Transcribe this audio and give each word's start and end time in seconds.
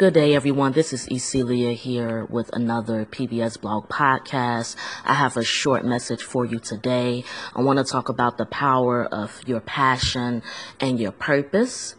Good 0.00 0.14
day, 0.14 0.34
everyone. 0.34 0.72
This 0.72 0.94
is 0.94 1.06
Ecelia 1.12 1.72
here 1.72 2.24
with 2.24 2.48
another 2.54 3.04
PBS 3.04 3.60
blog 3.60 3.90
podcast. 3.90 4.74
I 5.04 5.12
have 5.12 5.36
a 5.36 5.44
short 5.44 5.84
message 5.84 6.22
for 6.22 6.46
you 6.46 6.58
today. 6.58 7.22
I 7.54 7.60
want 7.60 7.80
to 7.80 7.84
talk 7.84 8.08
about 8.08 8.38
the 8.38 8.46
power 8.46 9.04
of 9.04 9.42
your 9.46 9.60
passion 9.60 10.42
and 10.80 10.98
your 10.98 11.12
purpose. 11.12 11.96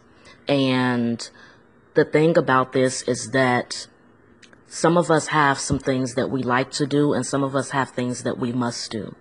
And 0.48 1.30
the 1.94 2.04
thing 2.04 2.36
about 2.36 2.72
this 2.72 3.02
is 3.02 3.30
that 3.30 3.86
some 4.66 4.98
of 4.98 5.08
us 5.08 5.28
have 5.28 5.60
some 5.60 5.78
things 5.78 6.16
that 6.16 6.28
we 6.28 6.42
like 6.42 6.72
to 6.72 6.88
do, 6.88 7.12
and 7.12 7.24
some 7.24 7.44
of 7.44 7.54
us 7.54 7.70
have 7.70 7.90
things 7.90 8.24
that 8.24 8.36
we 8.36 8.50
must 8.50 8.90
do. 8.90 9.14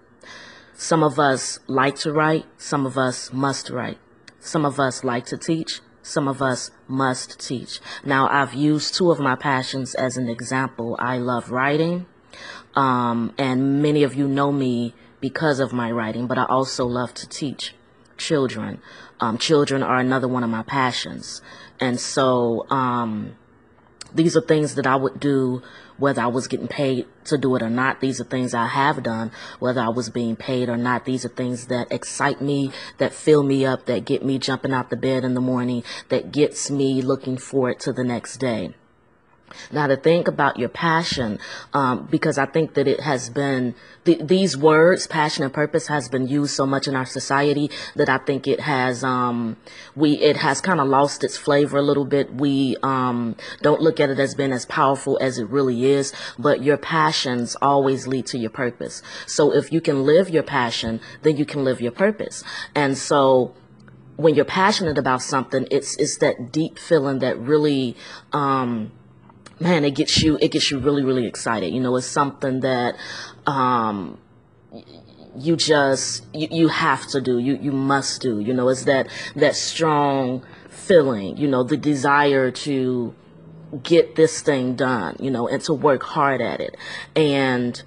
Some 0.73 1.03
of 1.03 1.19
us 1.19 1.59
like 1.67 1.97
to 1.97 2.11
write, 2.11 2.47
some 2.57 2.87
of 2.87 2.97
us 2.97 3.31
must 3.31 3.69
write. 3.69 3.99
Some 4.39 4.65
of 4.65 4.79
us 4.79 5.03
like 5.03 5.27
to 5.27 5.37
teach, 5.37 5.81
some 6.03 6.27
of 6.27 6.41
us 6.41 6.71
must 6.87 7.39
teach. 7.39 7.79
Now, 8.03 8.27
I've 8.29 8.53
used 8.53 8.95
two 8.95 9.11
of 9.11 9.19
my 9.19 9.35
passions 9.35 9.95
as 9.95 10.17
an 10.17 10.29
example. 10.29 10.95
I 10.99 11.17
love 11.17 11.51
writing, 11.51 12.05
um, 12.75 13.33
and 13.37 13.81
many 13.81 14.03
of 14.03 14.15
you 14.15 14.27
know 14.27 14.51
me 14.51 14.93
because 15.19 15.59
of 15.59 15.71
my 15.73 15.91
writing, 15.91 16.27
but 16.27 16.37
I 16.37 16.45
also 16.45 16.85
love 16.85 17.13
to 17.15 17.27
teach 17.29 17.75
children. 18.17 18.81
Um, 19.19 19.37
children 19.37 19.83
are 19.83 19.97
another 19.97 20.27
one 20.27 20.43
of 20.43 20.49
my 20.49 20.63
passions. 20.63 21.41
And 21.79 21.99
so, 21.99 22.65
um, 22.69 23.35
these 24.13 24.35
are 24.35 24.41
things 24.41 24.75
that 24.75 24.85
I 24.85 24.95
would 24.95 25.19
do 25.19 25.61
whether 26.01 26.21
I 26.21 26.27
was 26.27 26.47
getting 26.47 26.67
paid 26.67 27.05
to 27.25 27.37
do 27.37 27.55
it 27.55 27.61
or 27.61 27.69
not. 27.69 28.01
These 28.01 28.19
are 28.19 28.25
things 28.25 28.53
I 28.53 28.67
have 28.67 29.03
done, 29.03 29.31
whether 29.59 29.79
I 29.79 29.89
was 29.89 30.09
being 30.09 30.35
paid 30.35 30.67
or 30.67 30.77
not. 30.77 31.05
These 31.05 31.23
are 31.23 31.29
things 31.29 31.67
that 31.67 31.91
excite 31.91 32.41
me, 32.41 32.71
that 32.97 33.13
fill 33.13 33.43
me 33.43 33.65
up, 33.65 33.85
that 33.85 34.05
get 34.05 34.25
me 34.25 34.39
jumping 34.39 34.73
out 34.73 34.89
the 34.89 34.97
bed 34.97 35.23
in 35.23 35.35
the 35.35 35.41
morning, 35.41 35.83
that 36.09 36.31
gets 36.31 36.69
me 36.69 37.01
looking 37.01 37.37
forward 37.37 37.79
to 37.81 37.93
the 37.93 38.03
next 38.03 38.37
day. 38.37 38.73
Now 39.71 39.87
to 39.87 39.97
think 39.97 40.27
about 40.27 40.57
your 40.57 40.69
passion, 40.69 41.39
um, 41.73 42.07
because 42.09 42.37
I 42.37 42.45
think 42.45 42.73
that 42.75 42.87
it 42.87 43.01
has 43.01 43.29
been 43.29 43.75
th- 44.05 44.21
these 44.23 44.57
words, 44.57 45.07
passion 45.07 45.43
and 45.43 45.53
purpose, 45.53 45.87
has 45.87 46.09
been 46.09 46.27
used 46.27 46.55
so 46.55 46.65
much 46.65 46.87
in 46.87 46.95
our 46.95 47.05
society 47.05 47.69
that 47.95 48.09
I 48.09 48.17
think 48.17 48.47
it 48.47 48.61
has 48.61 49.03
um, 49.03 49.57
we 49.95 50.13
it 50.13 50.37
has 50.37 50.61
kind 50.61 50.79
of 50.79 50.87
lost 50.87 51.23
its 51.23 51.37
flavor 51.37 51.77
a 51.77 51.81
little 51.81 52.05
bit. 52.05 52.33
We 52.33 52.77
um, 52.83 53.35
don't 53.61 53.81
look 53.81 53.99
at 53.99 54.09
it 54.09 54.19
as 54.19 54.35
being 54.35 54.51
as 54.51 54.65
powerful 54.65 55.17
as 55.21 55.37
it 55.37 55.49
really 55.49 55.85
is. 55.85 56.13
But 56.37 56.63
your 56.63 56.77
passions 56.77 57.55
always 57.61 58.07
lead 58.07 58.25
to 58.27 58.37
your 58.37 58.49
purpose. 58.49 59.01
So 59.25 59.53
if 59.53 59.71
you 59.71 59.81
can 59.81 60.03
live 60.05 60.29
your 60.29 60.43
passion, 60.43 60.99
then 61.21 61.37
you 61.37 61.45
can 61.45 61.63
live 61.63 61.81
your 61.81 61.91
purpose. 61.91 62.43
And 62.75 62.97
so 62.97 63.53
when 64.17 64.35
you're 64.35 64.45
passionate 64.45 64.97
about 64.97 65.21
something, 65.21 65.67
it's 65.71 65.95
it's 65.97 66.17
that 66.17 66.51
deep 66.51 66.77
feeling 66.79 67.19
that 67.19 67.37
really. 67.39 67.95
Um, 68.33 68.91
man, 69.61 69.85
it 69.85 69.91
gets 69.91 70.21
you, 70.21 70.37
it 70.41 70.51
gets 70.51 70.71
you 70.71 70.79
really, 70.79 71.03
really 71.03 71.27
excited. 71.27 71.73
You 71.73 71.79
know, 71.79 71.95
it's 71.95 72.07
something 72.07 72.61
that, 72.61 72.95
um, 73.45 74.17
you 75.37 75.55
just, 75.55 76.25
you, 76.33 76.47
you 76.51 76.67
have 76.67 77.07
to 77.07 77.21
do, 77.21 77.37
you, 77.37 77.57
you 77.61 77.71
must 77.71 78.21
do, 78.21 78.39
you 78.39 78.53
know, 78.53 78.67
it's 78.69 78.85
that, 78.85 79.07
that 79.35 79.55
strong 79.55 80.43
feeling, 80.69 81.37
you 81.37 81.47
know, 81.47 81.63
the 81.63 81.77
desire 81.77 82.51
to 82.51 83.13
get 83.83 84.15
this 84.15 84.41
thing 84.41 84.75
done, 84.75 85.15
you 85.19 85.31
know, 85.31 85.47
and 85.47 85.61
to 85.63 85.73
work 85.73 86.03
hard 86.03 86.41
at 86.41 86.59
it. 86.59 86.75
And, 87.15 87.81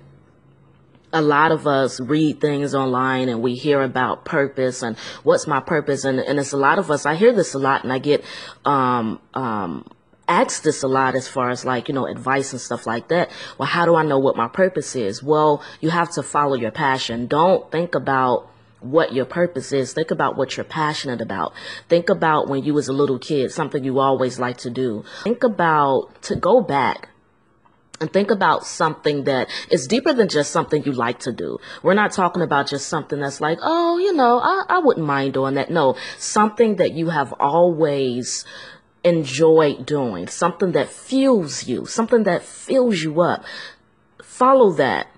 a 1.15 1.22
lot 1.22 1.53
of 1.53 1.65
us 1.69 2.00
read 2.00 2.41
things 2.41 2.75
online 2.75 3.28
and 3.28 3.41
we 3.41 3.54
hear 3.54 3.81
about 3.82 4.25
purpose 4.25 4.82
and 4.82 4.98
what's 5.22 5.47
my 5.47 5.60
purpose 5.60 6.04
and, 6.04 6.19
and 6.19 6.41
it's 6.41 6.53
a 6.53 6.56
lot 6.56 6.77
of 6.77 6.91
us 6.91 7.06
i 7.06 7.15
hear 7.15 7.32
this 7.32 7.54
a 7.54 7.59
lot 7.59 7.84
and 7.84 7.93
i 7.93 7.98
get 8.00 8.25
um, 8.65 9.21
um, 9.32 9.88
ask 10.28 10.62
this 10.62 10.82
a 10.82 10.88
lot 10.88 11.14
as 11.14 11.28
far 11.28 11.50
as 11.50 11.64
like, 11.64 11.88
you 11.88 11.94
know, 11.94 12.06
advice 12.06 12.52
and 12.52 12.60
stuff 12.60 12.86
like 12.86 13.08
that. 13.08 13.30
Well, 13.58 13.68
how 13.68 13.84
do 13.84 13.94
I 13.94 14.04
know 14.04 14.18
what 14.18 14.36
my 14.36 14.48
purpose 14.48 14.96
is? 14.96 15.22
Well, 15.22 15.62
you 15.80 15.90
have 15.90 16.10
to 16.12 16.22
follow 16.22 16.54
your 16.54 16.70
passion. 16.70 17.26
Don't 17.26 17.70
think 17.70 17.94
about 17.94 18.50
what 18.80 19.12
your 19.14 19.24
purpose 19.24 19.72
is. 19.72 19.92
Think 19.92 20.10
about 20.10 20.36
what 20.36 20.56
you're 20.56 20.64
passionate 20.64 21.20
about. 21.20 21.52
Think 21.88 22.10
about 22.10 22.48
when 22.48 22.64
you 22.64 22.74
was 22.74 22.88
a 22.88 22.92
little 22.92 23.18
kid, 23.18 23.50
something 23.50 23.82
you 23.82 23.98
always 23.98 24.38
like 24.38 24.58
to 24.58 24.70
do. 24.70 25.04
Think 25.24 25.42
about 25.42 26.22
to 26.22 26.36
go 26.36 26.60
back 26.60 27.08
and 28.00 28.12
think 28.12 28.30
about 28.30 28.66
something 28.66 29.24
that 29.24 29.48
is 29.70 29.86
deeper 29.86 30.12
than 30.12 30.28
just 30.28 30.50
something 30.50 30.82
you 30.84 30.92
like 30.92 31.20
to 31.20 31.32
do. 31.32 31.58
We're 31.82 31.94
not 31.94 32.12
talking 32.12 32.42
about 32.42 32.66
just 32.68 32.88
something 32.88 33.20
that's 33.20 33.41
like, 33.41 33.58
oh, 33.62 33.98
you 33.98 34.12
know, 34.12 34.41
I, 34.41 34.64
I 34.68 34.78
wouldn't 34.80 35.06
mind 35.06 35.34
doing 35.34 35.54
that. 35.54 35.70
No, 35.70 35.96
something 36.18 36.76
that 36.76 36.92
you 36.92 37.08
have 37.08 37.32
always 37.41 38.44
enjoy 39.04 39.76
doing, 39.76 40.26
something 40.26 40.72
that 40.72 40.88
fuels 40.88 41.66
you, 41.66 41.87
something 41.87 42.25
that 42.25 42.42
fills 42.42 43.03
you 43.03 43.20
up. 43.20 43.44
Follow 44.22 44.72
that. 44.72 45.09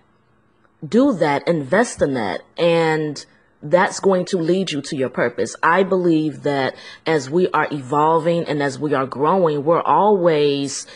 Do 0.86 1.14
that, 1.14 1.48
invest 1.48 2.02
in 2.02 2.14
that, 2.14 2.42
and 2.58 3.24
that's 3.62 3.98
going 4.00 4.26
to 4.26 4.38
lead 4.38 4.70
you 4.70 4.82
to 4.82 4.96
your 4.96 5.08
purpose. 5.08 5.56
I 5.62 5.82
believe 5.82 6.42
that 6.42 6.76
as 7.06 7.30
we 7.30 7.48
are 7.48 7.66
evolving 7.70 8.44
and 8.44 8.62
as 8.62 8.78
we 8.78 8.92
are 8.94 9.06
growing, 9.06 9.64
we're 9.64 9.82
always 9.82 10.86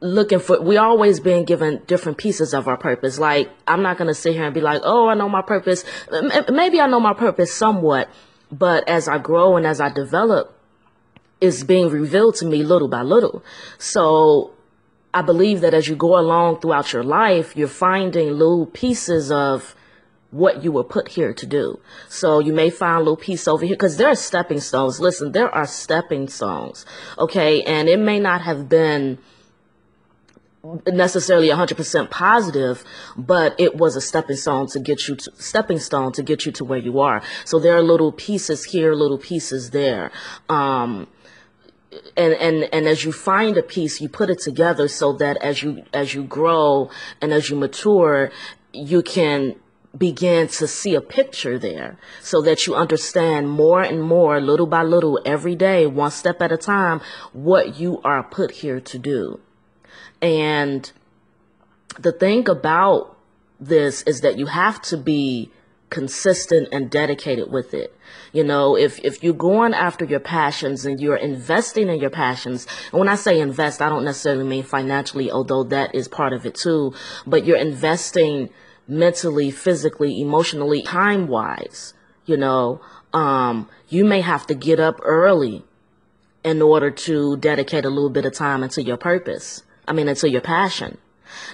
looking 0.00 0.38
for 0.38 0.60
we 0.60 0.76
always 0.76 1.20
being 1.20 1.44
given 1.44 1.82
different 1.86 2.18
pieces 2.18 2.52
of 2.52 2.68
our 2.68 2.76
purpose 2.76 3.18
like 3.18 3.48
i'm 3.66 3.80
not 3.80 3.96
going 3.96 4.08
to 4.08 4.12
sit 4.12 4.34
here 4.34 4.44
and 4.44 4.52
be 4.52 4.60
like 4.60 4.82
oh 4.84 5.08
i 5.08 5.14
know 5.14 5.30
my 5.30 5.40
purpose 5.40 5.82
maybe 6.50 6.78
i 6.78 6.86
know 6.86 7.00
my 7.00 7.14
purpose 7.14 7.54
somewhat 7.54 8.10
but 8.52 8.86
as 8.86 9.08
i 9.08 9.16
grow 9.16 9.56
and 9.56 9.66
as 9.66 9.80
i 9.80 9.88
develop 9.88 10.54
is 11.44 11.64
being 11.64 11.88
revealed 11.90 12.34
to 12.36 12.46
me 12.46 12.62
little 12.62 12.88
by 12.88 13.02
little. 13.02 13.44
So 13.78 14.52
I 15.12 15.22
believe 15.22 15.60
that 15.60 15.74
as 15.74 15.86
you 15.88 15.96
go 15.96 16.18
along 16.18 16.60
throughout 16.60 16.92
your 16.92 17.04
life, 17.04 17.56
you're 17.56 17.68
finding 17.68 18.30
little 18.32 18.66
pieces 18.66 19.30
of 19.30 19.76
what 20.30 20.64
you 20.64 20.72
were 20.72 20.82
put 20.82 21.06
here 21.08 21.32
to 21.32 21.46
do. 21.46 21.78
So 22.08 22.40
you 22.40 22.52
may 22.52 22.70
find 22.70 22.96
a 22.96 22.98
little 22.98 23.16
piece 23.16 23.46
over 23.46 23.64
here 23.64 23.76
because 23.76 23.96
there 23.96 24.08
are 24.08 24.16
stepping 24.16 24.60
stones. 24.60 24.98
Listen, 24.98 25.30
there 25.32 25.50
are 25.54 25.66
stepping 25.66 26.28
stones. 26.28 26.84
Okay. 27.18 27.62
And 27.62 27.88
it 27.88 28.00
may 28.00 28.18
not 28.18 28.40
have 28.40 28.68
been 28.68 29.18
necessarily 30.86 31.48
100% 31.48 32.10
positive, 32.10 32.84
but 33.16 33.54
it 33.58 33.76
was 33.76 33.96
a 33.96 34.00
stepping 34.00 34.36
stone 34.36 34.66
to 34.68 34.80
get 34.80 35.06
you 35.06 35.14
to, 35.14 35.30
stepping 35.36 35.78
stone 35.78 36.10
to 36.12 36.22
get 36.22 36.46
you 36.46 36.52
to 36.52 36.64
where 36.64 36.78
you 36.78 37.00
are. 37.00 37.22
So 37.44 37.58
there 37.60 37.76
are 37.76 37.82
little 37.82 38.12
pieces 38.12 38.64
here, 38.64 38.94
little 38.94 39.18
pieces 39.18 39.70
there. 39.70 40.10
Um, 40.48 41.06
and 42.16 42.34
and 42.34 42.68
and 42.72 42.86
as 42.86 43.04
you 43.04 43.12
find 43.12 43.56
a 43.56 43.62
piece 43.62 44.00
you 44.00 44.08
put 44.08 44.30
it 44.30 44.38
together 44.38 44.88
so 44.88 45.12
that 45.12 45.36
as 45.38 45.62
you 45.62 45.82
as 45.92 46.14
you 46.14 46.24
grow 46.24 46.90
and 47.20 47.32
as 47.32 47.50
you 47.50 47.56
mature 47.56 48.30
you 48.72 49.02
can 49.02 49.54
begin 49.96 50.48
to 50.48 50.66
see 50.66 50.94
a 50.94 51.00
picture 51.00 51.58
there 51.58 51.96
so 52.20 52.42
that 52.42 52.66
you 52.66 52.74
understand 52.74 53.48
more 53.48 53.80
and 53.80 54.02
more 54.02 54.40
little 54.40 54.66
by 54.66 54.82
little 54.82 55.20
every 55.24 55.54
day 55.54 55.86
one 55.86 56.10
step 56.10 56.42
at 56.42 56.50
a 56.50 56.56
time 56.56 57.00
what 57.32 57.78
you 57.78 58.00
are 58.02 58.22
put 58.22 58.50
here 58.50 58.80
to 58.80 58.98
do. 58.98 59.40
And 60.20 60.90
the 61.98 62.12
thing 62.12 62.48
about 62.48 63.16
this 63.60 64.02
is 64.02 64.20
that 64.22 64.38
you 64.38 64.46
have 64.46 64.82
to 64.82 64.96
be 64.96 65.50
consistent 65.94 66.68
and 66.72 66.90
dedicated 66.90 67.50
with 67.52 67.72
it. 67.72 67.96
You 68.32 68.42
know, 68.42 68.76
if, 68.76 68.98
if 69.04 69.22
you're 69.22 69.32
going 69.32 69.74
after 69.74 70.04
your 70.04 70.18
passions 70.18 70.84
and 70.84 71.00
you're 71.00 71.16
investing 71.16 71.88
in 71.88 72.00
your 72.00 72.10
passions, 72.10 72.66
and 72.90 72.98
when 72.98 73.08
I 73.08 73.14
say 73.14 73.38
invest, 73.38 73.80
I 73.80 73.88
don't 73.88 74.04
necessarily 74.04 74.44
mean 74.44 74.64
financially, 74.64 75.30
although 75.30 75.62
that 75.64 75.94
is 75.94 76.08
part 76.08 76.32
of 76.32 76.44
it 76.44 76.56
too, 76.56 76.94
but 77.26 77.44
you're 77.44 77.56
investing 77.56 78.50
mentally, 78.88 79.52
physically, 79.52 80.20
emotionally, 80.20 80.82
time 80.82 81.28
wise, 81.28 81.94
you 82.26 82.36
know, 82.36 82.80
um, 83.12 83.68
you 83.88 84.04
may 84.04 84.20
have 84.20 84.48
to 84.48 84.54
get 84.54 84.80
up 84.80 84.98
early 85.04 85.62
in 86.42 86.60
order 86.60 86.90
to 86.90 87.36
dedicate 87.36 87.84
a 87.84 87.88
little 87.88 88.10
bit 88.10 88.26
of 88.26 88.34
time 88.34 88.64
into 88.64 88.82
your 88.82 88.96
purpose. 88.96 89.62
I 89.86 89.92
mean, 89.92 90.08
into 90.08 90.28
your 90.28 90.40
passion 90.40 90.98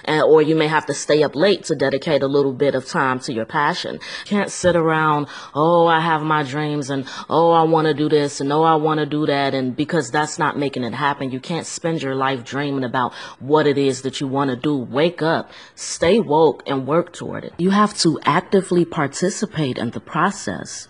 and, 0.05 0.23
or 0.23 0.41
you 0.41 0.55
may 0.55 0.67
have 0.67 0.85
to 0.87 0.93
stay 0.93 1.23
up 1.23 1.35
late 1.35 1.63
to 1.65 1.75
dedicate 1.75 2.23
a 2.23 2.27
little 2.27 2.53
bit 2.53 2.75
of 2.75 2.85
time 2.87 3.19
to 3.21 3.33
your 3.33 3.45
passion. 3.45 3.95
You 3.95 4.25
can't 4.25 4.51
sit 4.51 4.75
around, 4.75 5.27
oh, 5.53 5.87
I 5.87 5.99
have 5.99 6.21
my 6.23 6.43
dreams 6.43 6.89
and 6.89 7.05
oh, 7.29 7.51
I 7.51 7.63
want 7.63 7.87
to 7.87 7.93
do 7.93 8.09
this 8.09 8.41
and 8.41 8.51
oh, 8.51 8.63
I 8.63 8.75
want 8.75 8.99
to 8.99 9.05
do 9.05 9.25
that. 9.25 9.53
And 9.53 9.75
because 9.75 10.11
that's 10.11 10.39
not 10.39 10.57
making 10.57 10.83
it 10.83 10.93
happen, 10.93 11.31
you 11.31 11.39
can't 11.39 11.65
spend 11.65 12.01
your 12.01 12.15
life 12.15 12.43
dreaming 12.43 12.83
about 12.83 13.13
what 13.39 13.67
it 13.67 13.77
is 13.77 14.01
that 14.03 14.21
you 14.21 14.27
want 14.27 14.49
to 14.49 14.55
do. 14.55 14.75
Wake 14.75 15.21
up, 15.21 15.51
stay 15.75 16.19
woke 16.19 16.63
and 16.67 16.87
work 16.87 17.13
toward 17.13 17.43
it. 17.43 17.53
You 17.57 17.71
have 17.71 17.97
to 17.99 18.19
actively 18.25 18.85
participate 18.85 19.77
in 19.77 19.91
the 19.91 19.99
process. 19.99 20.87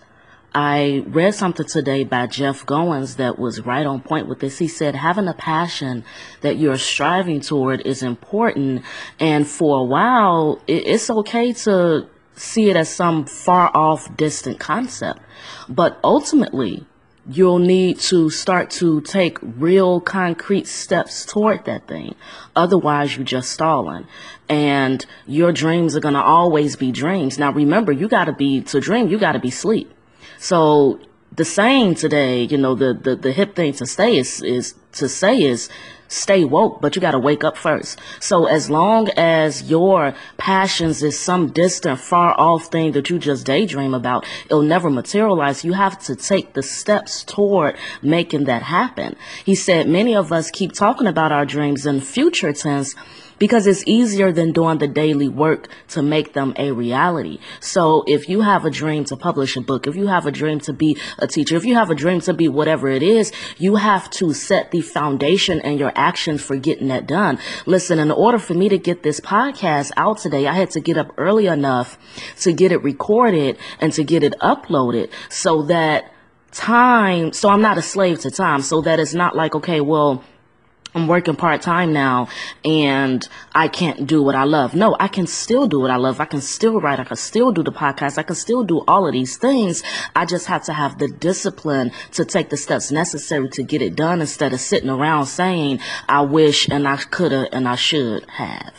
I 0.54 1.02
read 1.06 1.34
something 1.34 1.66
today 1.66 2.04
by 2.04 2.26
Jeff 2.26 2.66
Goins 2.66 3.16
that 3.16 3.38
was 3.38 3.64
right 3.64 3.86
on 3.86 4.02
point 4.02 4.28
with 4.28 4.40
this. 4.40 4.58
He 4.58 4.68
said 4.68 4.94
having 4.94 5.26
a 5.26 5.32
passion 5.32 6.04
that 6.42 6.58
you're 6.58 6.76
striving 6.76 7.40
toward 7.40 7.80
is 7.86 8.02
important. 8.02 8.84
And 9.18 9.48
for 9.48 9.78
a 9.78 9.84
while, 9.84 10.60
it's 10.66 11.08
okay 11.08 11.54
to 11.54 12.06
see 12.34 12.68
it 12.68 12.76
as 12.76 12.94
some 12.94 13.24
far 13.24 13.70
off 13.74 14.14
distant 14.14 14.60
concept. 14.60 15.20
But 15.70 15.98
ultimately, 16.04 16.84
you'll 17.26 17.58
need 17.58 17.98
to 18.00 18.28
start 18.28 18.70
to 18.72 19.00
take 19.00 19.38
real 19.40 20.02
concrete 20.02 20.66
steps 20.66 21.24
toward 21.24 21.64
that 21.64 21.88
thing. 21.88 22.14
Otherwise, 22.54 23.16
you're 23.16 23.24
just 23.24 23.52
stalling. 23.52 24.06
And 24.50 25.06
your 25.26 25.52
dreams 25.52 25.96
are 25.96 26.00
going 26.00 26.12
to 26.12 26.22
always 26.22 26.76
be 26.76 26.92
dreams. 26.92 27.38
Now, 27.38 27.52
remember, 27.52 27.90
you 27.90 28.06
got 28.06 28.26
to 28.26 28.32
be, 28.34 28.60
to 28.62 28.80
dream, 28.80 29.08
you 29.08 29.18
got 29.18 29.32
to 29.32 29.38
be 29.38 29.50
sleep. 29.50 29.90
So 30.38 31.00
the 31.34 31.44
saying 31.44 31.94
today, 31.96 32.44
you 32.44 32.58
know, 32.58 32.74
the, 32.74 32.94
the, 32.94 33.16
the 33.16 33.32
hip 33.32 33.56
thing 33.56 33.72
to 33.74 33.86
say 33.86 34.16
is, 34.16 34.42
is 34.42 34.74
to 34.92 35.08
say 35.08 35.42
is 35.42 35.68
stay 36.08 36.44
woke, 36.44 36.80
but 36.80 36.94
you 36.94 37.00
got 37.00 37.12
to 37.12 37.18
wake 37.18 37.42
up 37.42 37.56
first. 37.56 37.98
So 38.20 38.44
as 38.44 38.68
long 38.68 39.08
as 39.16 39.70
your 39.70 40.14
passions 40.36 41.02
is 41.02 41.18
some 41.18 41.48
distant, 41.48 42.00
far 42.00 42.38
off 42.38 42.66
thing 42.66 42.92
that 42.92 43.08
you 43.08 43.18
just 43.18 43.46
daydream 43.46 43.94
about, 43.94 44.26
it'll 44.46 44.62
never 44.62 44.90
materialize. 44.90 45.64
You 45.64 45.72
have 45.72 45.98
to 46.00 46.14
take 46.14 46.52
the 46.52 46.62
steps 46.62 47.24
toward 47.24 47.76
making 48.02 48.44
that 48.44 48.62
happen. 48.62 49.16
He 49.44 49.54
said 49.54 49.88
many 49.88 50.14
of 50.14 50.32
us 50.32 50.50
keep 50.50 50.72
talking 50.72 51.06
about 51.06 51.32
our 51.32 51.46
dreams 51.46 51.86
in 51.86 52.00
future 52.00 52.52
tense 52.52 52.94
because 53.42 53.66
it's 53.66 53.82
easier 53.88 54.30
than 54.30 54.52
doing 54.52 54.78
the 54.78 54.86
daily 54.86 55.26
work 55.26 55.66
to 55.88 56.00
make 56.00 56.32
them 56.32 56.54
a 56.56 56.70
reality. 56.70 57.40
So 57.58 58.04
if 58.06 58.28
you 58.28 58.42
have 58.42 58.64
a 58.64 58.70
dream 58.70 59.02
to 59.06 59.16
publish 59.16 59.56
a 59.56 59.60
book, 59.60 59.88
if 59.88 59.96
you 59.96 60.06
have 60.06 60.26
a 60.26 60.30
dream 60.30 60.60
to 60.60 60.72
be 60.72 60.96
a 61.18 61.26
teacher, 61.26 61.56
if 61.56 61.64
you 61.64 61.74
have 61.74 61.90
a 61.90 61.96
dream 61.96 62.20
to 62.20 62.34
be 62.34 62.46
whatever 62.46 62.86
it 62.86 63.02
is, 63.02 63.32
you 63.58 63.74
have 63.74 64.08
to 64.10 64.32
set 64.32 64.70
the 64.70 64.80
foundation 64.80 65.60
and 65.62 65.80
your 65.80 65.90
actions 65.96 66.40
for 66.40 66.54
getting 66.54 66.86
that 66.86 67.08
done. 67.08 67.36
Listen, 67.66 67.98
in 67.98 68.12
order 68.12 68.38
for 68.38 68.54
me 68.54 68.68
to 68.68 68.78
get 68.78 69.02
this 69.02 69.18
podcast 69.18 69.90
out 69.96 70.18
today, 70.18 70.46
I 70.46 70.54
had 70.54 70.70
to 70.70 70.80
get 70.80 70.96
up 70.96 71.12
early 71.18 71.48
enough 71.48 71.98
to 72.42 72.52
get 72.52 72.70
it 72.70 72.80
recorded 72.84 73.58
and 73.80 73.92
to 73.94 74.04
get 74.04 74.22
it 74.22 74.36
uploaded 74.40 75.10
so 75.30 75.62
that 75.62 76.12
time, 76.52 77.32
so 77.32 77.48
I'm 77.48 77.60
not 77.60 77.76
a 77.76 77.82
slave 77.82 78.20
to 78.20 78.30
time, 78.30 78.62
so 78.62 78.82
that 78.82 79.00
it's 79.00 79.14
not 79.14 79.34
like, 79.34 79.56
okay, 79.56 79.80
well, 79.80 80.22
I'm 80.94 81.06
working 81.06 81.36
part 81.36 81.62
time 81.62 81.92
now 81.92 82.28
and 82.64 83.26
I 83.54 83.68
can't 83.68 84.06
do 84.06 84.22
what 84.22 84.34
I 84.34 84.44
love. 84.44 84.74
No, 84.74 84.94
I 85.00 85.08
can 85.08 85.26
still 85.26 85.66
do 85.66 85.80
what 85.80 85.90
I 85.90 85.96
love. 85.96 86.20
I 86.20 86.26
can 86.26 86.42
still 86.42 86.80
write. 86.80 87.00
I 87.00 87.04
can 87.04 87.16
still 87.16 87.50
do 87.50 87.62
the 87.62 87.72
podcast. 87.72 88.18
I 88.18 88.22
can 88.22 88.36
still 88.36 88.62
do 88.62 88.84
all 88.86 89.06
of 89.06 89.12
these 89.12 89.38
things. 89.38 89.82
I 90.14 90.26
just 90.26 90.46
have 90.46 90.64
to 90.64 90.72
have 90.72 90.98
the 90.98 91.08
discipline 91.08 91.92
to 92.12 92.24
take 92.24 92.50
the 92.50 92.58
steps 92.58 92.90
necessary 92.90 93.48
to 93.50 93.62
get 93.62 93.80
it 93.80 93.96
done 93.96 94.20
instead 94.20 94.52
of 94.52 94.60
sitting 94.60 94.90
around 94.90 95.26
saying, 95.26 95.80
I 96.08 96.20
wish 96.22 96.68
and 96.68 96.86
I 96.86 96.96
coulda 96.96 97.48
and 97.52 97.66
I 97.66 97.76
should 97.76 98.28
have. 98.28 98.74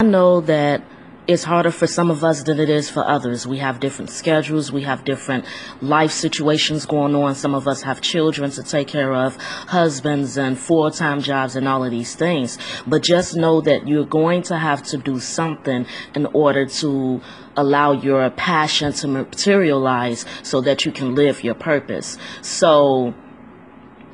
I 0.00 0.04
know 0.04 0.40
that 0.40 0.82
it's 1.28 1.44
harder 1.44 1.70
for 1.70 1.86
some 1.86 2.10
of 2.10 2.24
us 2.24 2.42
than 2.42 2.58
it 2.58 2.68
is 2.68 2.90
for 2.90 3.06
others. 3.06 3.46
We 3.46 3.58
have 3.58 3.78
different 3.78 4.10
schedules. 4.10 4.72
We 4.72 4.82
have 4.82 5.04
different 5.04 5.44
life 5.80 6.10
situations 6.10 6.84
going 6.84 7.14
on. 7.14 7.34
Some 7.36 7.54
of 7.54 7.68
us 7.68 7.82
have 7.82 8.00
children 8.00 8.50
to 8.52 8.62
take 8.62 8.88
care 8.88 9.14
of, 9.14 9.36
husbands 9.36 10.36
and 10.36 10.58
full-time 10.58 11.20
jobs 11.20 11.54
and 11.54 11.68
all 11.68 11.84
of 11.84 11.92
these 11.92 12.16
things. 12.16 12.58
But 12.86 13.02
just 13.02 13.36
know 13.36 13.60
that 13.60 13.86
you're 13.86 14.04
going 14.04 14.42
to 14.42 14.58
have 14.58 14.82
to 14.84 14.98
do 14.98 15.20
something 15.20 15.86
in 16.14 16.26
order 16.26 16.66
to 16.66 17.20
allow 17.56 17.92
your 17.92 18.28
passion 18.30 18.92
to 18.92 19.06
materialize 19.08 20.24
so 20.42 20.60
that 20.62 20.84
you 20.84 20.90
can 20.90 21.14
live 21.14 21.44
your 21.44 21.54
purpose. 21.54 22.18
So, 22.40 23.14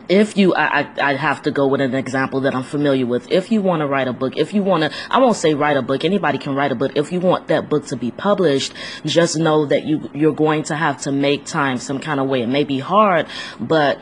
if 0.09 0.37
you 0.37 0.55
I, 0.55 0.81
I, 0.81 1.11
I 1.11 1.15
have 1.15 1.43
to 1.43 1.51
go 1.51 1.67
with 1.67 1.81
an 1.81 1.95
example 1.95 2.41
that 2.43 2.55
I'm 2.55 2.63
familiar 2.63 3.07
with. 3.07 3.31
If 3.31 3.53
you 3.53 3.61
want 3.61 3.81
to 3.81 3.87
write 3.87 4.09
a 4.09 4.13
book, 4.13 4.37
if 4.37 4.55
you 4.55 4.63
want 4.63 4.85
to 4.85 4.93
I 5.11 5.19
won't 5.19 5.37
say 5.37 5.55
write 5.55 5.77
a 5.77 5.83
book, 5.83 6.05
anybody 6.05 6.39
can 6.39 6.55
write 6.55 6.73
a 6.73 6.75
book. 6.75 6.93
If 6.97 7.13
you 7.13 7.21
want 7.21 7.49
that 7.49 7.69
book 7.69 7.87
to 7.87 7.97
be 7.97 8.11
published, 8.11 8.73
just 9.05 9.37
know 9.37 9.67
that 9.67 9.85
you 9.85 10.11
you're 10.15 10.35
going 10.35 10.63
to 10.65 10.77
have 10.77 11.01
to 11.03 11.13
make 11.13 11.45
time 11.45 11.79
some 11.79 11.99
kind 11.99 12.21
of 12.21 12.29
way. 12.29 12.43
It 12.43 12.49
may 12.49 12.65
be 12.65 12.79
hard, 12.79 13.27
but 13.61 14.01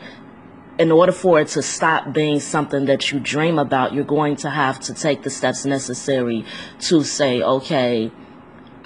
in 0.79 0.91
order 0.91 1.11
for 1.11 1.39
it 1.39 1.47
to 1.49 1.61
stop 1.61 2.13
being 2.13 2.39
something 2.39 2.85
that 2.85 3.11
you 3.11 3.19
dream 3.19 3.57
about, 3.57 3.93
you're 3.93 4.03
going 4.03 4.35
to 4.37 4.49
have 4.49 4.79
to 4.79 4.93
take 4.93 5.23
the 5.23 5.29
steps 5.29 5.65
necessary 5.65 6.45
to 6.81 7.03
say, 7.03 7.41
okay, 7.41 8.11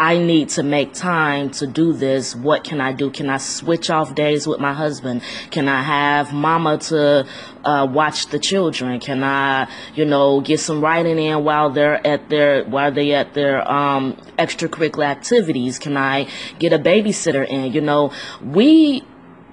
I 0.02 0.18
need 0.18 0.50
to 0.50 0.64
make 0.64 0.96
time 0.96 1.52
to 1.52 1.68
do 1.68 1.94
this. 1.94 2.36
What 2.36 2.64
can 2.64 2.82
I 2.82 2.92
do? 2.92 3.12
Can 3.12 3.30
I 3.30 3.38
switch 3.38 3.92
off 3.92 4.16
days 4.16 4.48
with 4.48 4.60
my 4.60 4.74
husband? 4.74 5.22
Can 5.52 5.68
I 5.68 5.84
have 5.84 6.34
mama 6.34 6.80
to 6.90 7.28
uh, 7.64 7.88
watch 7.88 8.26
the 8.26 8.40
children? 8.40 9.00
Can 9.00 9.24
I, 9.24 9.70
you 9.94 10.06
know, 10.06 10.42
get 10.42 10.60
some 10.60 10.82
writing 10.82 11.20
in 11.20 11.44
while 11.44 11.70
they're 11.70 12.06
at 12.06 12.30
their 12.30 12.64
while 12.64 12.92
they 12.92 13.14
at 13.14 13.36
their 13.36 13.62
um, 13.72 14.18
extracurricular 14.40 15.06
activities? 15.06 15.78
Can 15.78 15.96
I 15.96 16.28
get 16.58 16.74
a 16.74 16.80
babysitter 16.80 17.48
in? 17.48 17.72
You 17.72 17.82
know, 17.82 18.12
we 18.44 19.04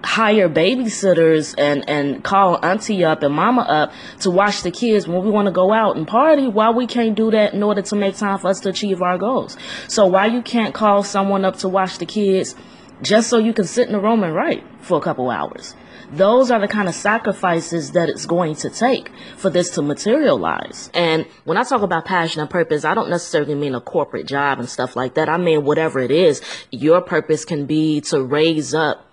hire 0.05 0.49
babysitters 0.49 1.55
and, 1.59 1.89
and 1.89 2.23
call 2.23 2.65
auntie 2.65 3.05
up 3.05 3.23
and 3.23 3.35
mama 3.35 3.63
up 3.63 3.93
to 4.21 4.31
watch 4.31 4.63
the 4.63 4.71
kids 4.71 5.09
when 5.09 5.25
we 5.25 5.31
want 5.31 5.47
to 5.47 5.53
go 5.53 5.73
out 5.73 5.97
and 5.97 6.07
party, 6.07 6.47
why 6.47 6.71
we 6.71 6.87
can't 6.87 7.17
do 7.17 7.31
that 7.31 7.53
in 7.53 7.63
order 7.63 7.83
to 7.83 7.97
make 7.97 8.17
time 8.17 8.39
for 8.39 8.49
us 8.49 8.61
to 8.61 8.69
achieve 8.69 9.03
our 9.03 9.19
goals. 9.19 9.57
So 9.89 10.07
why 10.07 10.27
you 10.27 10.43
can't 10.43 10.75
call 10.75 11.03
someone 11.03 11.45
up 11.45 11.57
to 11.59 11.69
watch 11.69 11.99
the 11.99 12.07
kids 12.07 12.55
just 13.03 13.29
so 13.29 13.39
you 13.39 13.53
can 13.53 13.65
sit 13.65 13.87
in 13.87 13.93
the 13.93 14.01
room 14.01 14.23
and 14.23 14.35
write 14.35 14.65
for 14.81 14.99
a 14.99 15.01
couple 15.01 15.31
hours? 15.31 15.75
Those 16.11 16.51
are 16.51 16.59
the 16.59 16.69
kind 16.69 16.89
of 16.89 16.95
sacrifices 16.95 17.93
that 17.93 18.09
it's 18.09 18.25
going 18.25 18.55
to 18.57 18.71
take 18.71 19.11
for 19.37 19.51
this 19.51 19.71
to 19.71 19.83
materialize. 19.83 20.91
And 20.95 21.27
when 21.45 21.59
I 21.59 21.65
talk 21.65 21.83
about 21.83 22.07
passion 22.07 22.41
and 22.41 22.49
purpose, 22.49 22.87
I 22.87 22.95
don't 22.95 23.11
necessarily 23.11 23.55
mean 23.55 23.75
a 23.75 23.81
corporate 23.81 24.27
job 24.27 24.59
and 24.59 24.69
stuff 24.69 24.97
like 24.97 25.15
that. 25.15 25.29
I 25.29 25.37
mean, 25.37 25.65
whatever 25.65 25.99
it 25.99 26.11
is, 26.11 26.41
your 26.71 27.03
purpose 27.03 27.45
can 27.45 27.67
be 27.67 28.01
to 28.03 28.23
raise 28.23 28.73
up 28.73 29.08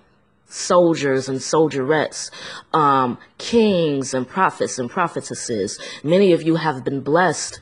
soldiers 0.47 1.27
and 1.27 1.41
soldierettes, 1.41 2.31
um, 2.73 3.17
kings 3.37 4.13
and 4.13 4.27
prophets 4.27 4.79
and 4.79 4.89
prophetesses. 4.89 5.79
Many 6.03 6.33
of 6.33 6.41
you 6.43 6.55
have 6.55 6.83
been 6.83 7.01
blessed 7.01 7.59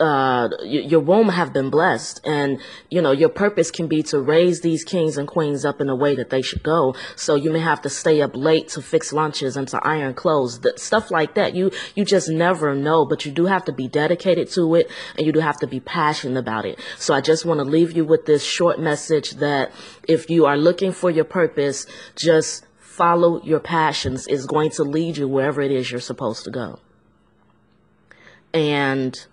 uh, 0.00 0.48
your 0.62 1.00
womb 1.00 1.28
have 1.28 1.52
been 1.52 1.70
blessed. 1.70 2.20
And 2.24 2.60
you 2.90 3.00
know 3.00 3.12
your 3.12 3.28
purpose 3.28 3.70
can 3.70 3.86
be 3.86 4.02
to 4.04 4.20
raise 4.20 4.60
these 4.60 4.84
kings 4.84 5.16
and 5.16 5.28
queens 5.28 5.64
up 5.64 5.80
in 5.80 5.88
a 5.88 5.96
way 5.96 6.14
that 6.16 6.30
they 6.30 6.42
should 6.42 6.62
go. 6.62 6.94
So 7.16 7.34
you 7.34 7.50
may 7.50 7.60
have 7.60 7.82
to 7.82 7.90
stay 7.90 8.20
up 8.22 8.32
late 8.34 8.68
to 8.68 8.82
fix 8.82 9.12
lunches 9.12 9.56
and 9.56 9.68
to 9.68 9.80
iron 9.86 10.14
clothes. 10.14 10.60
The, 10.60 10.74
stuff 10.76 11.10
like 11.10 11.34
that. 11.34 11.54
You 11.54 11.70
you 11.94 12.04
just 12.04 12.28
never 12.28 12.74
know 12.74 13.04
but 13.04 13.24
you 13.24 13.32
do 13.32 13.46
have 13.46 13.64
to 13.66 13.72
be 13.72 13.88
dedicated 13.88 14.50
to 14.52 14.74
it 14.74 14.90
and 15.16 15.26
you 15.26 15.32
do 15.32 15.40
have 15.40 15.58
to 15.58 15.66
be 15.66 15.80
passionate 15.80 16.38
about 16.38 16.64
it. 16.64 16.78
So 16.98 17.14
i 17.14 17.20
just 17.20 17.44
want 17.44 17.58
to 17.58 17.64
leave 17.64 17.92
you 17.92 18.04
with 18.04 18.26
this 18.26 18.42
short 18.42 18.78
message 18.78 19.32
that 19.32 19.72
if 20.08 20.28
you 20.30 20.46
are 20.46 20.56
looking 20.56 20.92
for 20.92 21.10
your 21.10 21.24
purpose 21.24 21.86
just 22.16 22.66
follow 22.94 23.42
your 23.42 23.60
passions. 23.60 24.26
Is 24.28 24.46
going 24.46 24.70
to 24.70 24.84
lead 24.84 25.16
you 25.16 25.26
wherever 25.26 25.60
it 25.60 25.72
is 25.72 25.90
you're 25.90 26.00
supposed 26.00 26.44
to 26.44 26.50
go. 26.50 26.78
And 28.52 29.26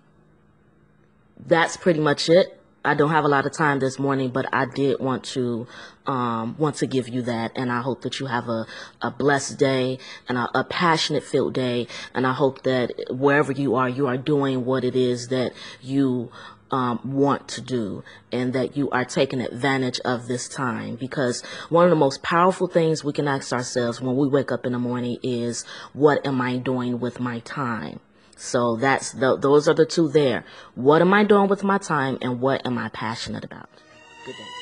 that's 1.38 1.76
pretty 1.76 2.00
much 2.00 2.28
it. 2.28 2.58
I 2.84 2.94
don't 2.94 3.10
have 3.10 3.24
a 3.24 3.28
lot 3.28 3.46
of 3.46 3.52
time 3.52 3.78
this 3.78 3.98
morning, 3.98 4.30
but 4.30 4.46
I 4.52 4.66
did 4.66 4.98
want 4.98 5.22
to 5.36 5.68
um, 6.04 6.56
want 6.58 6.76
to 6.76 6.86
give 6.86 7.08
you 7.08 7.22
that, 7.22 7.52
and 7.54 7.70
I 7.70 7.80
hope 7.80 8.02
that 8.02 8.18
you 8.18 8.26
have 8.26 8.48
a, 8.48 8.66
a 9.00 9.10
blessed 9.12 9.56
day 9.56 9.98
and 10.28 10.36
a, 10.36 10.50
a 10.58 10.64
passionate 10.64 11.22
filled 11.22 11.54
day, 11.54 11.86
and 12.12 12.26
I 12.26 12.32
hope 12.32 12.62
that 12.64 12.90
wherever 13.08 13.52
you 13.52 13.76
are, 13.76 13.88
you 13.88 14.08
are 14.08 14.16
doing 14.16 14.64
what 14.64 14.82
it 14.82 14.96
is 14.96 15.28
that 15.28 15.52
you 15.80 16.32
um, 16.72 16.98
want 17.04 17.46
to 17.48 17.60
do, 17.60 18.02
and 18.32 18.52
that 18.54 18.76
you 18.76 18.90
are 18.90 19.04
taking 19.04 19.40
advantage 19.40 20.00
of 20.00 20.26
this 20.26 20.48
time. 20.48 20.96
Because 20.96 21.42
one 21.68 21.84
of 21.84 21.90
the 21.90 21.96
most 21.96 22.20
powerful 22.24 22.66
things 22.66 23.04
we 23.04 23.12
can 23.12 23.28
ask 23.28 23.52
ourselves 23.52 24.00
when 24.00 24.16
we 24.16 24.26
wake 24.26 24.50
up 24.50 24.66
in 24.66 24.72
the 24.72 24.80
morning 24.80 25.18
is, 25.22 25.64
"What 25.92 26.26
am 26.26 26.40
I 26.40 26.56
doing 26.56 26.98
with 26.98 27.20
my 27.20 27.38
time?" 27.40 28.00
So 28.42 28.74
that's 28.74 29.12
the, 29.12 29.36
those 29.36 29.68
are 29.68 29.74
the 29.74 29.86
two 29.86 30.08
there. 30.08 30.44
What 30.74 31.00
am 31.00 31.14
I 31.14 31.22
doing 31.22 31.48
with 31.48 31.62
my 31.62 31.78
time 31.78 32.18
and 32.20 32.40
what 32.40 32.66
am 32.66 32.76
I 32.76 32.88
passionate 32.88 33.44
about? 33.44 33.68
Good 34.26 34.32
day. 34.32 34.61